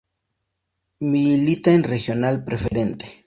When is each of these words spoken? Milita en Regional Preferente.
Milita 0.99 1.73
en 1.73 1.83
Regional 1.83 2.43
Preferente. 2.43 3.05